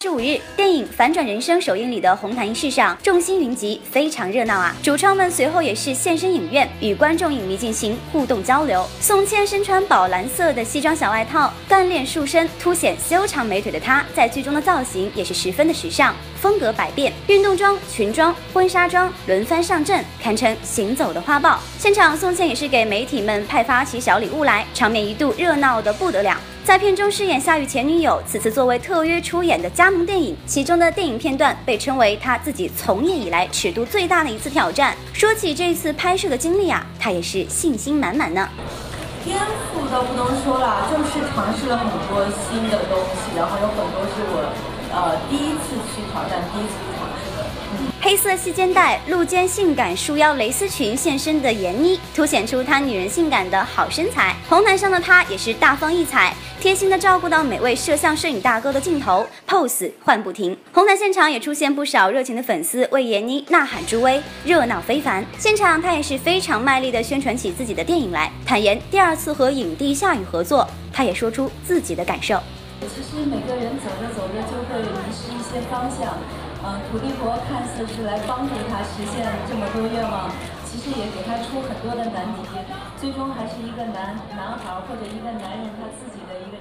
[0.00, 4.72] 十五日，电影《反转人生》首映礼的红毯仪式上，众星云集，非常热闹啊！
[4.80, 8.88] 主创们随后也是现身影院，与观众影迷进行互动交流。
[9.00, 21.58] 宋茜身穿宝蓝色的西装小外套，干练束身，凸显修长美腿的她，在剧中的造型也是十分的时尚，风格百变，运动装、裙装、婚纱装轮番上阵，堪称行走的花豹。
[21.76, 26.38] 现场，宋茜也是给媒体们派发起小礼物来，场面一度热闹的不得了。
[26.68, 34.94] 在片中饰演夏雨前女友，此次作为特约出演的加盟电影，其中的电影片段被称为他自己从业以来尺度最大的一次挑战。
[35.14, 38.46] 说起这次拍摄的经历啊，他也是信心满满呢。
[39.24, 39.40] 天
[39.72, 44.52] 赋都不能说了，就是尝试了很多新的东西，然后有很多是我
[44.92, 47.07] 呃第一次去挑战，第一次去尝。
[48.00, 54.34] 黑色细肩带、露肩性感束腰蕾丝裙现身的闫妮，凸显出她女人性感的好身材。
[54.48, 60.56] 红毯上的她也是大方异彩，贴心的照顾到每位摄像摄影大哥的镜头，pose 换不停。
[60.72, 65.22] 红毯现场也出现不少热情的粉丝为闫妮呐喊助威，热闹非凡。
[65.36, 72.40] 现场她也是非常卖力的宣传起自己的电影来，坦言第二次和影帝夏雨合作，她也说出自己的感受。
[72.80, 76.16] 其实每个人走着走着就会迷失一些方向。
[76.64, 80.28] 嗯，土地婆看似是来帮助他实现这么多愿望，
[80.66, 82.42] 其实也给他出很多的难题，
[82.98, 86.58] 最终还是一个男男孩或者一个男人他自己的一个。